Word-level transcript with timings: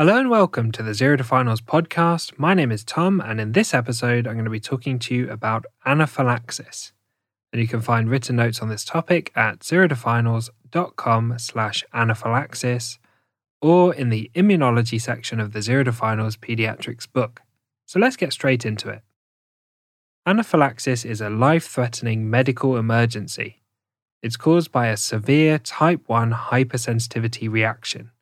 Hello 0.00 0.16
and 0.16 0.30
welcome 0.30 0.72
to 0.72 0.82
the 0.82 0.94
Zero 0.94 1.18
to 1.18 1.24
Finals 1.24 1.60
podcast. 1.60 2.38
My 2.38 2.54
name 2.54 2.72
is 2.72 2.84
Tom, 2.84 3.20
and 3.20 3.38
in 3.38 3.52
this 3.52 3.74
episode, 3.74 4.26
I'm 4.26 4.32
going 4.32 4.46
to 4.46 4.50
be 4.50 4.58
talking 4.58 4.98
to 4.98 5.14
you 5.14 5.30
about 5.30 5.66
anaphylaxis. 5.84 6.94
And 7.52 7.60
you 7.60 7.68
can 7.68 7.82
find 7.82 8.08
written 8.08 8.36
notes 8.36 8.62
on 8.62 8.70
this 8.70 8.82
topic 8.82 9.30
at 9.36 9.58
zerotofinals.com 9.58 11.38
slash 11.38 11.84
anaphylaxis 11.92 12.98
or 13.60 13.94
in 13.94 14.08
the 14.08 14.30
immunology 14.34 14.98
section 14.98 15.38
of 15.38 15.52
the 15.52 15.60
Zero 15.60 15.84
to 15.84 15.92
Finals 15.92 16.38
pediatrics 16.38 17.06
book. 17.06 17.42
So 17.84 18.00
let's 18.00 18.16
get 18.16 18.32
straight 18.32 18.64
into 18.64 18.88
it. 18.88 19.02
Anaphylaxis 20.24 21.04
is 21.04 21.20
a 21.20 21.28
life 21.28 21.66
threatening 21.66 22.30
medical 22.30 22.78
emergency. 22.78 23.60
It's 24.22 24.38
caused 24.38 24.72
by 24.72 24.86
a 24.86 24.96
severe 24.96 25.58
type 25.58 26.04
1 26.06 26.32
hypersensitivity 26.32 27.50
reaction. 27.50 28.12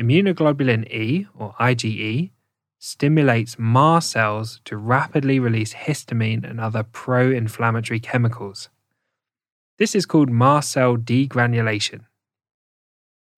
Immunoglobulin 0.00 0.90
E, 0.90 1.26
or 1.36 1.52
IgE, 1.60 2.30
stimulates 2.78 3.58
mast 3.58 4.10
cells 4.10 4.60
to 4.64 4.76
rapidly 4.76 5.38
release 5.38 5.74
histamine 5.74 6.48
and 6.48 6.58
other 6.58 6.82
pro 6.82 7.30
inflammatory 7.30 8.00
chemicals. 8.00 8.70
This 9.78 9.94
is 9.94 10.06
called 10.06 10.30
mast 10.30 10.72
cell 10.72 10.96
degranulation. 10.96 12.06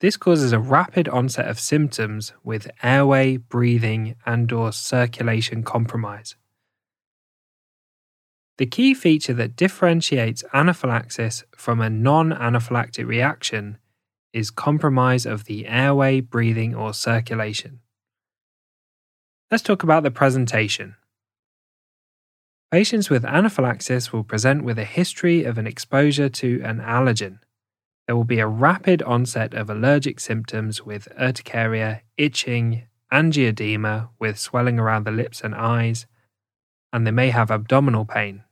This 0.00 0.16
causes 0.16 0.52
a 0.52 0.60
rapid 0.60 1.08
onset 1.08 1.48
of 1.48 1.58
symptoms 1.58 2.32
with 2.44 2.70
airway, 2.82 3.36
breathing, 3.36 4.14
and 4.24 4.52
or 4.52 4.72
circulation 4.72 5.64
compromise. 5.64 6.36
The 8.58 8.66
key 8.66 8.94
feature 8.94 9.34
that 9.34 9.56
differentiates 9.56 10.44
anaphylaxis 10.52 11.42
from 11.56 11.80
a 11.80 11.90
non-anaphylactic 11.90 13.06
reaction 13.06 13.78
is 14.32 14.50
compromise 14.50 15.26
of 15.26 15.44
the 15.44 15.66
airway, 15.66 16.20
breathing, 16.20 16.74
or 16.74 16.94
circulation. 16.94 17.80
Let's 19.50 19.62
talk 19.62 19.82
about 19.82 20.02
the 20.02 20.10
presentation. 20.10 20.96
Patients 22.70 23.10
with 23.10 23.26
anaphylaxis 23.26 24.12
will 24.12 24.24
present 24.24 24.64
with 24.64 24.78
a 24.78 24.84
history 24.84 25.44
of 25.44 25.58
an 25.58 25.66
exposure 25.66 26.30
to 26.30 26.62
an 26.64 26.80
allergen. 26.80 27.40
There 28.06 28.16
will 28.16 28.24
be 28.24 28.40
a 28.40 28.46
rapid 28.46 29.02
onset 29.02 29.52
of 29.52 29.68
allergic 29.68 30.18
symptoms 30.20 30.82
with 30.82 31.06
urticaria, 31.20 32.00
itching, 32.16 32.84
angioedema 33.12 34.08
with 34.18 34.38
swelling 34.38 34.78
around 34.78 35.04
the 35.04 35.10
lips 35.10 35.42
and 35.42 35.54
eyes, 35.54 36.06
and 36.92 37.06
they 37.06 37.10
may 37.10 37.28
have 37.28 37.50
abdominal 37.50 38.06
pain. 38.06 38.44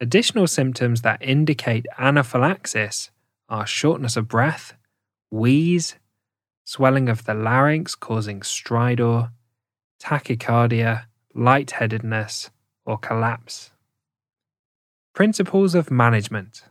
Additional 0.00 0.46
symptoms 0.46 1.00
that 1.00 1.22
indicate 1.22 1.86
anaphylaxis 1.98 3.10
are 3.48 3.66
shortness 3.66 4.16
of 4.16 4.28
breath, 4.28 4.74
wheeze, 5.30 5.96
swelling 6.64 7.08
of 7.08 7.24
the 7.24 7.34
larynx 7.34 7.94
causing 7.94 8.40
stridor, 8.40 9.30
tachycardia, 10.02 11.04
lightheadedness, 11.34 12.50
or 12.84 12.98
collapse. 12.98 13.70
Principles 15.14 15.74
of 15.74 15.90
management 15.90 16.64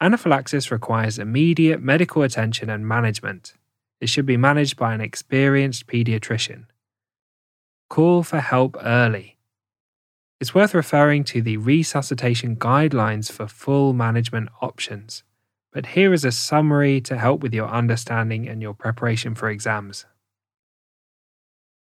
Anaphylaxis 0.00 0.72
requires 0.72 1.18
immediate 1.18 1.80
medical 1.80 2.22
attention 2.22 2.68
and 2.68 2.86
management. 2.86 3.54
It 4.00 4.08
should 4.08 4.26
be 4.26 4.36
managed 4.36 4.76
by 4.76 4.94
an 4.94 5.00
experienced 5.00 5.86
pediatrician. 5.86 6.64
Call 7.88 8.24
for 8.24 8.40
help 8.40 8.76
early. 8.82 9.38
It's 10.40 10.54
worth 10.54 10.74
referring 10.74 11.22
to 11.24 11.40
the 11.40 11.56
resuscitation 11.56 12.56
guidelines 12.56 13.30
for 13.30 13.46
full 13.46 13.92
management 13.92 14.48
options 14.60 15.22
but 15.72 15.86
here 15.86 16.12
is 16.12 16.24
a 16.24 16.32
summary 16.32 17.00
to 17.00 17.18
help 17.18 17.42
with 17.42 17.54
your 17.54 17.68
understanding 17.68 18.48
and 18.48 18.60
your 18.60 18.74
preparation 18.74 19.34
for 19.34 19.48
exams. 19.48 20.04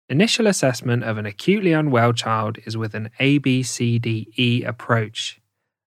Initial 0.07 0.45
assessment 0.47 1.03
of 1.03 1.17
an 1.17 1.25
acutely 1.25 1.71
unwell 1.71 2.13
child 2.13 2.57
is 2.65 2.77
with 2.77 2.93
an 2.93 3.09
ABCDE 3.19 4.67
approach, 4.67 5.39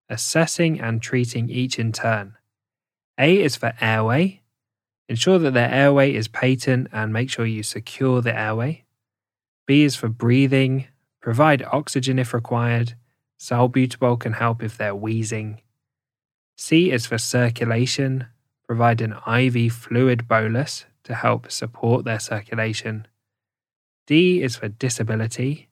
assessing 0.10 0.80
and 0.80 1.02
treating 1.02 1.50
each 1.50 1.78
in 1.78 1.92
turn. 1.92 2.36
A 3.20 3.42
is 3.42 3.56
for 3.56 3.74
airway. 3.82 4.42
Ensure 5.10 5.38
that 5.40 5.54
their 5.54 5.70
airway 5.70 6.14
is 6.14 6.28
patent 6.30 6.88
and 6.92 7.12
make 7.12 7.30
sure 7.30 7.46
you 7.46 7.62
secure 7.62 8.22
the 8.22 8.38
airway. 8.38 8.86
B 9.68 9.84
is 9.84 9.96
for 9.96 10.08
breathing. 10.08 10.88
Provide 11.22 11.64
oxygen 11.72 12.18
if 12.18 12.34
required. 12.34 12.96
Salbutamol 13.40 14.20
can 14.20 14.34
help 14.34 14.64
if 14.64 14.78
they're 14.78 14.96
wheezing. 14.96 15.60
C 16.58 16.92
is 16.92 17.06
for 17.06 17.18
circulation, 17.18 18.28
provide 18.68 19.02
an 19.02 19.16
IV 19.28 19.74
fluid 19.74 20.28
bolus 20.28 20.86
to 21.04 21.16
help 21.16 21.52
support 21.52 22.06
their 22.06 22.20
circulation. 22.20 23.08
D 24.08 24.42
is 24.42 24.56
for 24.56 24.68
disability, 24.68 25.70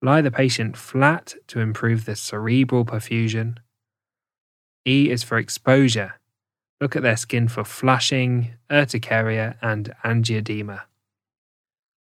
lie 0.00 0.20
the 0.20 0.30
patient 0.30 0.76
flat 0.76 1.34
to 1.48 1.60
improve 1.60 2.04
the 2.04 2.16
cerebral 2.16 2.84
perfusion. 2.84 3.58
E 4.86 5.10
is 5.10 5.22
for 5.22 5.38
exposure, 5.38 6.14
look 6.80 6.96
at 6.96 7.02
their 7.02 7.16
skin 7.16 7.48
for 7.48 7.64
flushing, 7.64 8.52
urticaria, 8.70 9.56
and 9.62 9.94
angioedema. 10.04 10.82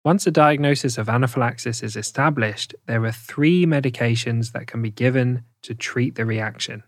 Once 0.04 0.26
a 0.26 0.30
diagnosis 0.30 0.98
of 0.98 1.08
anaphylaxis 1.08 1.82
is 1.82 1.96
established, 1.96 2.74
there 2.86 3.04
are 3.04 3.12
three 3.12 3.64
medications 3.64 4.52
that 4.52 4.66
can 4.66 4.82
be 4.82 4.90
given 4.90 5.44
to 5.62 5.74
treat 5.74 6.14
the 6.14 6.26
reaction. 6.26 6.82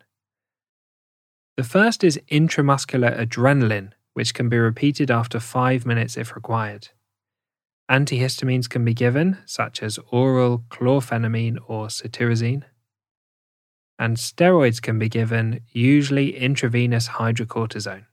The 1.56 1.64
first 1.64 2.04
is 2.04 2.20
intramuscular 2.30 3.18
adrenaline, 3.18 3.92
which 4.12 4.34
can 4.34 4.48
be 4.48 4.58
repeated 4.58 5.10
after 5.10 5.40
5 5.40 5.86
minutes 5.86 6.16
if 6.16 6.34
required. 6.34 6.88
Antihistamines 7.90 8.68
can 8.68 8.84
be 8.84 8.92
given, 8.92 9.38
such 9.46 9.82
as 9.82 9.98
oral 10.10 10.64
chlorphenamine 10.68 11.58
or 11.66 11.86
cetirizine. 11.86 12.64
And 13.98 14.18
steroids 14.18 14.82
can 14.82 14.98
be 14.98 15.08
given, 15.08 15.60
usually 15.70 16.36
intravenous 16.36 17.08
hydrocortisone. 17.08 18.04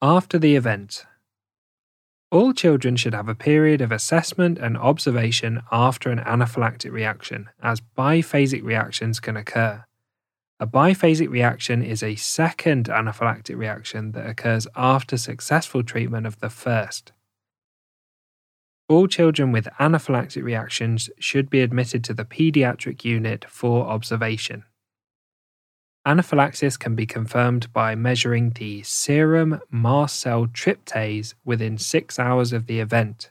After 0.00 0.38
the 0.38 0.54
event, 0.54 1.06
all 2.30 2.52
children 2.52 2.94
should 2.94 3.14
have 3.14 3.28
a 3.28 3.34
period 3.34 3.80
of 3.80 3.90
assessment 3.90 4.58
and 4.58 4.78
observation 4.78 5.62
after 5.72 6.10
an 6.10 6.20
anaphylactic 6.20 6.92
reaction, 6.92 7.50
as 7.60 7.80
biphasic 7.80 8.62
reactions 8.62 9.18
can 9.18 9.36
occur. 9.36 9.84
A 10.62 10.66
biphasic 10.66 11.30
reaction 11.30 11.82
is 11.82 12.02
a 12.02 12.16
second 12.16 12.88
anaphylactic 12.88 13.56
reaction 13.56 14.12
that 14.12 14.28
occurs 14.28 14.68
after 14.76 15.16
successful 15.16 15.82
treatment 15.82 16.26
of 16.26 16.38
the 16.40 16.50
first. 16.50 17.12
All 18.86 19.06
children 19.06 19.52
with 19.52 19.68
anaphylactic 19.78 20.42
reactions 20.42 21.08
should 21.18 21.48
be 21.48 21.62
admitted 21.62 22.04
to 22.04 22.12
the 22.12 22.26
pediatric 22.26 23.06
unit 23.06 23.46
for 23.48 23.86
observation. 23.86 24.64
Anaphylaxis 26.04 26.76
can 26.76 26.94
be 26.94 27.06
confirmed 27.06 27.72
by 27.72 27.94
measuring 27.94 28.50
the 28.50 28.82
serum 28.82 29.60
mast 29.70 30.20
cell 30.20 30.46
tryptase 30.46 31.32
within 31.42 31.78
six 31.78 32.18
hours 32.18 32.52
of 32.52 32.66
the 32.66 32.80
event. 32.80 33.30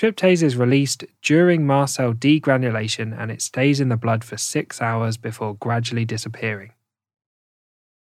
Tryptase 0.00 0.42
is 0.42 0.56
released 0.56 1.04
during 1.20 1.66
mast 1.66 1.96
cell 1.96 2.14
degranulation 2.14 3.14
and 3.14 3.30
it 3.30 3.42
stays 3.42 3.80
in 3.80 3.90
the 3.90 3.98
blood 3.98 4.24
for 4.24 4.38
six 4.38 4.80
hours 4.80 5.18
before 5.18 5.56
gradually 5.56 6.06
disappearing. 6.06 6.72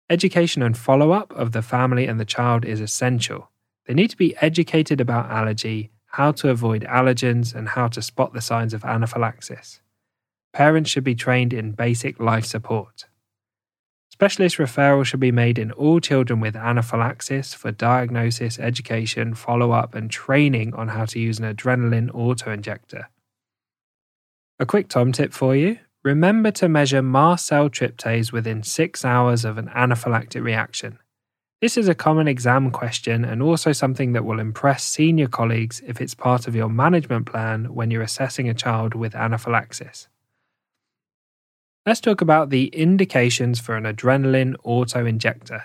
Education 0.09 0.63
and 0.63 0.79
follow 0.79 1.13
up 1.13 1.31
of 1.35 1.53
the 1.53 1.61
family 1.61 2.07
and 2.07 2.19
the 2.19 2.25
child 2.25 2.65
is 2.65 2.81
essential. 2.81 3.51
They 3.85 3.93
need 3.93 4.09
to 4.09 4.17
be 4.17 4.35
educated 4.39 4.99
about 4.99 5.31
allergy, 5.31 5.91
how 6.07 6.33
to 6.33 6.49
avoid 6.49 6.85
allergens, 6.85 7.55
and 7.55 7.69
how 7.69 7.89
to 7.89 8.01
spot 8.01 8.33
the 8.33 8.41
signs 8.41 8.73
of 8.73 8.87
anaphylaxis. 8.87 9.83
Parents 10.55 10.89
should 10.89 11.05
be 11.05 11.15
trained 11.15 11.53
in 11.53 11.73
basic 11.73 12.19
life 12.19 12.47
support. 12.47 13.05
Specialist 14.15 14.59
referral 14.59 15.05
should 15.05 15.19
be 15.19 15.33
made 15.33 15.59
in 15.59 15.73
all 15.73 15.99
children 15.99 16.39
with 16.39 16.55
anaphylaxis 16.55 17.53
for 17.53 17.73
diagnosis, 17.73 18.61
education, 18.61 19.35
follow 19.35 19.73
up, 19.73 19.97
and 19.97 20.09
training 20.09 20.73
on 20.75 20.87
how 20.87 21.05
to 21.07 21.19
use 21.19 21.41
an 21.41 21.53
adrenaline 21.53 22.11
autoinjector. 22.13 23.07
A 24.61 24.67
quick 24.67 24.87
Tom 24.87 25.11
tip 25.11 25.33
for 25.33 25.57
you 25.57 25.81
remember 26.05 26.53
to 26.53 26.69
measure 26.69 27.03
mast 27.03 27.45
cell 27.45 27.69
tryptase 27.69 28.31
within 28.31 28.63
six 28.63 29.05
hours 29.05 29.45
of 29.45 29.59
an 29.59 29.67
anaphylactic 29.75 30.45
reaction. 30.45 31.01
This 31.61 31.77
is 31.77 31.89
a 31.89 31.95
common 31.95 32.29
exam 32.29 32.71
question 32.71 33.25
and 33.25 33.43
also 33.43 33.73
something 33.73 34.13
that 34.13 34.25
will 34.25 34.39
impress 34.39 34.85
senior 34.85 35.27
colleagues 35.27 35.83
if 35.85 36.01
it's 36.01 36.15
part 36.15 36.47
of 36.47 36.55
your 36.55 36.69
management 36.69 37.27
plan 37.27 37.75
when 37.75 37.91
you're 37.91 38.01
assessing 38.01 38.49
a 38.49 38.55
child 38.55 38.95
with 38.95 39.17
anaphylaxis. 39.17 40.07
Let's 41.87 42.01
talk 42.01 42.23
about 42.23 42.49
the 42.49 42.69
indications 42.69 43.61
for 43.61 43.77
an 43.77 43.85
adrenaline 43.85 44.55
autoinjector. 44.65 45.65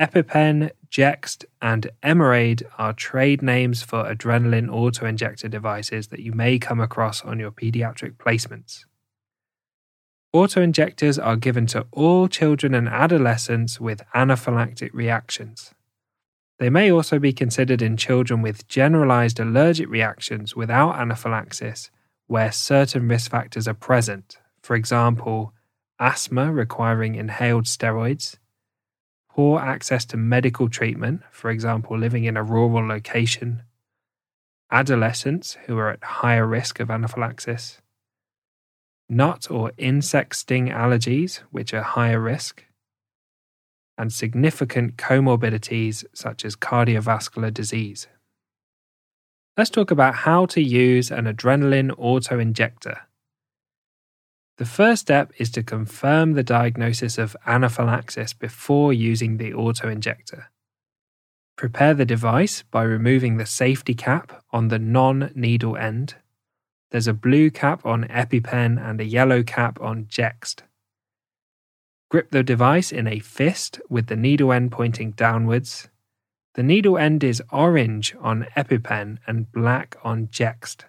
EpiPen, 0.00 0.70
Jext, 0.88 1.44
and 1.60 1.90
Emerade 2.04 2.62
are 2.78 2.92
trade 2.92 3.42
names 3.42 3.82
for 3.82 4.04
adrenaline 4.04 4.68
autoinjector 4.68 5.50
devices 5.50 6.08
that 6.08 6.20
you 6.20 6.30
may 6.32 6.60
come 6.60 6.78
across 6.78 7.24
on 7.24 7.40
your 7.40 7.50
pediatric 7.50 8.12
placements. 8.12 8.84
Autoinjectors 10.32 11.20
are 11.20 11.34
given 11.34 11.66
to 11.66 11.86
all 11.90 12.28
children 12.28 12.72
and 12.72 12.88
adolescents 12.88 13.80
with 13.80 14.02
anaphylactic 14.14 14.90
reactions. 14.92 15.74
They 16.60 16.70
may 16.70 16.92
also 16.92 17.18
be 17.18 17.32
considered 17.32 17.82
in 17.82 17.96
children 17.96 18.40
with 18.40 18.68
generalized 18.68 19.40
allergic 19.40 19.88
reactions 19.88 20.54
without 20.54 20.94
anaphylaxis, 20.94 21.90
where 22.28 22.52
certain 22.52 23.08
risk 23.08 23.32
factors 23.32 23.66
are 23.66 23.74
present, 23.74 24.38
for 24.66 24.74
example, 24.74 25.52
asthma 26.00 26.52
requiring 26.52 27.14
inhaled 27.14 27.66
steroids, 27.66 28.36
poor 29.30 29.60
access 29.60 30.04
to 30.04 30.16
medical 30.16 30.68
treatment, 30.68 31.22
for 31.30 31.50
example, 31.50 31.96
living 31.96 32.24
in 32.24 32.36
a 32.36 32.42
rural 32.42 32.84
location, 32.84 33.62
adolescents 34.72 35.56
who 35.66 35.78
are 35.78 35.90
at 35.90 36.02
higher 36.02 36.44
risk 36.44 36.80
of 36.80 36.90
anaphylaxis, 36.90 37.80
nut 39.08 39.46
or 39.48 39.70
insect 39.78 40.34
sting 40.34 40.66
allergies, 40.66 41.36
which 41.52 41.72
are 41.72 41.82
higher 41.82 42.20
risk, 42.20 42.64
and 43.96 44.12
significant 44.12 44.96
comorbidities 44.96 46.04
such 46.12 46.44
as 46.44 46.56
cardiovascular 46.56 47.54
disease. 47.54 48.08
Let's 49.56 49.70
talk 49.70 49.92
about 49.92 50.16
how 50.26 50.46
to 50.46 50.60
use 50.60 51.12
an 51.12 51.26
adrenaline 51.26 51.92
autoinjector. 51.92 53.02
The 54.58 54.64
first 54.64 55.02
step 55.02 55.32
is 55.38 55.50
to 55.50 55.62
confirm 55.62 56.32
the 56.32 56.42
diagnosis 56.42 57.18
of 57.18 57.36
anaphylaxis 57.46 58.32
before 58.32 58.92
using 58.92 59.36
the 59.36 59.52
autoinjector. 59.52 60.46
Prepare 61.56 61.94
the 61.94 62.06
device 62.06 62.64
by 62.70 62.82
removing 62.82 63.36
the 63.36 63.46
safety 63.46 63.94
cap 63.94 64.42
on 64.52 64.68
the 64.68 64.78
non 64.78 65.30
needle 65.34 65.76
end. 65.76 66.14
There's 66.90 67.08
a 67.08 67.12
blue 67.12 67.50
cap 67.50 67.84
on 67.84 68.04
EpiPen 68.04 68.82
and 68.82 69.00
a 69.00 69.04
yellow 69.04 69.42
cap 69.42 69.78
on 69.80 70.06
Jext. 70.06 70.62
Grip 72.08 72.30
the 72.30 72.42
device 72.42 72.92
in 72.92 73.06
a 73.06 73.18
fist 73.18 73.80
with 73.90 74.06
the 74.06 74.16
needle 74.16 74.52
end 74.52 74.72
pointing 74.72 75.10
downwards. 75.10 75.88
The 76.54 76.62
needle 76.62 76.96
end 76.96 77.22
is 77.24 77.42
orange 77.52 78.14
on 78.20 78.46
EpiPen 78.56 79.18
and 79.26 79.52
black 79.52 79.96
on 80.02 80.28
Jext. 80.28 80.84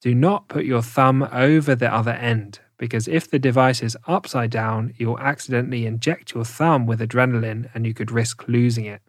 Do 0.00 0.14
not 0.14 0.48
put 0.48 0.64
your 0.64 0.82
thumb 0.82 1.28
over 1.30 1.74
the 1.74 1.92
other 1.92 2.12
end 2.12 2.60
because 2.78 3.06
if 3.06 3.30
the 3.30 3.38
device 3.38 3.82
is 3.82 3.98
upside 4.06 4.50
down, 4.50 4.94
you'll 4.96 5.18
accidentally 5.18 5.84
inject 5.84 6.34
your 6.34 6.46
thumb 6.46 6.86
with 6.86 7.00
adrenaline 7.00 7.68
and 7.74 7.86
you 7.86 7.92
could 7.92 8.10
risk 8.10 8.48
losing 8.48 8.86
it. 8.86 9.02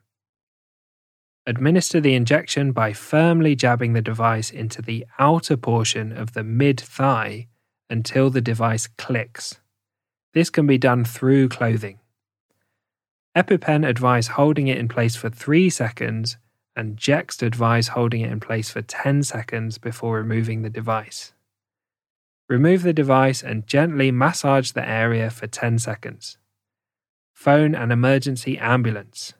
Administer 1.47 2.01
the 2.01 2.13
injection 2.13 2.73
by 2.73 2.91
firmly 2.91 3.55
jabbing 3.55 3.93
the 3.93 4.01
device 4.01 4.51
into 4.51 4.81
the 4.81 5.05
outer 5.17 5.55
portion 5.55 6.11
of 6.11 6.33
the 6.33 6.43
mid 6.43 6.79
thigh 6.79 7.47
until 7.89 8.29
the 8.29 8.41
device 8.41 8.87
clicks. 8.97 9.59
This 10.33 10.49
can 10.49 10.67
be 10.67 10.77
done 10.77 11.05
through 11.05 11.49
clothing. 11.49 11.99
EpiPen 13.35 13.87
advise 13.87 14.27
holding 14.27 14.67
it 14.67 14.77
in 14.77 14.89
place 14.89 15.15
for 15.15 15.29
3 15.29 15.69
seconds 15.69 16.37
and 16.75 16.97
Jext 16.97 17.41
advise 17.41 17.89
holding 17.89 18.21
it 18.21 18.31
in 18.31 18.39
place 18.39 18.69
for 18.69 18.81
10 18.81 19.23
seconds 19.23 19.77
before 19.77 20.17
removing 20.17 20.61
the 20.61 20.69
device. 20.69 21.33
Remove 22.49 22.83
the 22.83 22.93
device 22.93 23.43
and 23.43 23.67
gently 23.67 24.11
massage 24.11 24.71
the 24.71 24.87
area 24.87 25.29
for 25.29 25.47
10 25.47 25.79
seconds. 25.79 26.37
Phone 27.33 27.75
an 27.75 27.91
emergency 27.91 28.57
ambulance. 28.57 29.33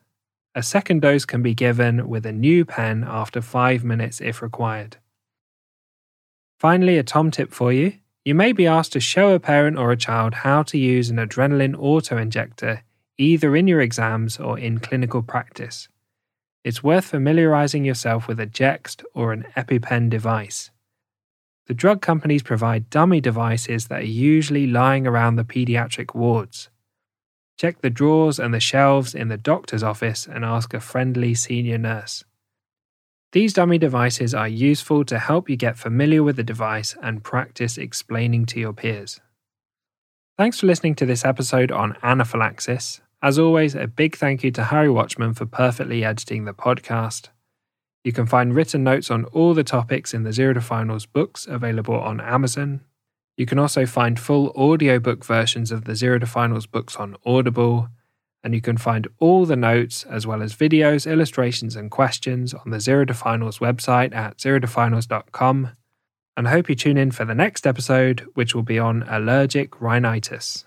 A 0.54 0.62
second 0.62 1.02
dose 1.02 1.24
can 1.24 1.42
be 1.42 1.54
given 1.54 2.08
with 2.08 2.26
a 2.26 2.32
new 2.32 2.64
pen 2.64 3.04
after 3.06 3.40
5 3.40 3.84
minutes 3.84 4.20
if 4.20 4.42
required. 4.42 4.98
Finally, 6.58 6.98
a 6.98 7.02
Tom 7.02 7.30
tip 7.30 7.52
for 7.52 7.72
you. 7.72 7.94
You 8.24 8.34
may 8.34 8.52
be 8.52 8.66
asked 8.66 8.92
to 8.92 9.00
show 9.00 9.34
a 9.34 9.40
parent 9.40 9.78
or 9.78 9.90
a 9.90 9.96
child 9.96 10.34
how 10.34 10.62
to 10.64 10.78
use 10.78 11.10
an 11.10 11.16
adrenaline 11.16 11.74
auto 11.78 12.16
injector 12.16 12.82
either 13.18 13.54
in 13.54 13.68
your 13.68 13.80
exams 13.80 14.38
or 14.38 14.58
in 14.58 14.78
clinical 14.78 15.22
practice 15.22 15.88
it's 16.64 16.82
worth 16.82 17.06
familiarizing 17.06 17.84
yourself 17.84 18.28
with 18.28 18.38
a 18.38 18.46
Jext 18.46 19.04
or 19.14 19.32
an 19.32 19.46
EpiPen 19.56 20.08
device. 20.08 20.70
The 21.66 21.74
drug 21.74 22.00
companies 22.02 22.42
provide 22.42 22.90
dummy 22.90 23.20
devices 23.20 23.88
that 23.88 24.00
are 24.00 24.04
usually 24.04 24.66
lying 24.66 25.06
around 25.06 25.36
the 25.36 25.44
pediatric 25.44 26.14
wards. 26.14 26.68
Check 27.56 27.80
the 27.80 27.90
drawers 27.90 28.38
and 28.38 28.52
the 28.52 28.60
shelves 28.60 29.14
in 29.14 29.28
the 29.28 29.36
doctor's 29.36 29.82
office 29.82 30.26
and 30.26 30.44
ask 30.44 30.74
a 30.74 30.80
friendly 30.80 31.34
senior 31.34 31.78
nurse. 31.78 32.24
These 33.32 33.54
dummy 33.54 33.78
devices 33.78 34.34
are 34.34 34.48
useful 34.48 35.04
to 35.06 35.18
help 35.18 35.48
you 35.48 35.56
get 35.56 35.78
familiar 35.78 36.22
with 36.22 36.36
the 36.36 36.42
device 36.42 36.94
and 37.02 37.24
practice 37.24 37.78
explaining 37.78 38.46
to 38.46 38.60
your 38.60 38.72
peers. 38.72 39.20
Thanks 40.36 40.60
for 40.60 40.66
listening 40.66 40.94
to 40.96 41.06
this 41.06 41.24
episode 41.24 41.70
on 41.70 41.96
anaphylaxis. 42.02 43.00
As 43.22 43.38
always, 43.38 43.76
a 43.76 43.86
big 43.86 44.16
thank 44.16 44.42
you 44.42 44.50
to 44.50 44.64
Harry 44.64 44.90
Watchman 44.90 45.34
for 45.34 45.46
perfectly 45.46 46.04
editing 46.04 46.44
the 46.44 46.52
podcast. 46.52 47.28
You 48.02 48.12
can 48.12 48.26
find 48.26 48.52
written 48.52 48.82
notes 48.82 49.12
on 49.12 49.26
all 49.26 49.54
the 49.54 49.62
topics 49.62 50.12
in 50.12 50.24
the 50.24 50.32
Zero 50.32 50.54
to 50.54 50.60
Finals 50.60 51.06
books 51.06 51.46
available 51.46 51.94
on 51.94 52.20
Amazon. 52.20 52.80
You 53.36 53.46
can 53.46 53.60
also 53.60 53.86
find 53.86 54.18
full 54.18 54.48
audiobook 54.56 55.24
versions 55.24 55.70
of 55.70 55.84
the 55.84 55.94
Zero 55.94 56.18
to 56.18 56.26
Finals 56.26 56.66
books 56.66 56.96
on 56.96 57.16
Audible. 57.24 57.88
And 58.42 58.56
you 58.56 58.60
can 58.60 58.76
find 58.76 59.06
all 59.20 59.46
the 59.46 59.54
notes, 59.54 60.04
as 60.10 60.26
well 60.26 60.42
as 60.42 60.56
videos, 60.56 61.08
illustrations, 61.08 61.76
and 61.76 61.92
questions 61.92 62.52
on 62.52 62.70
the 62.70 62.80
Zero 62.80 63.04
to 63.04 63.14
Finals 63.14 63.60
website 63.60 64.12
at 64.12 64.38
zerotofinals.com. 64.38 65.70
And 66.36 66.48
I 66.48 66.50
hope 66.50 66.68
you 66.68 66.74
tune 66.74 66.96
in 66.96 67.12
for 67.12 67.24
the 67.24 67.36
next 67.36 67.68
episode, 67.68 68.26
which 68.34 68.52
will 68.52 68.64
be 68.64 68.80
on 68.80 69.04
allergic 69.04 69.80
rhinitis. 69.80 70.64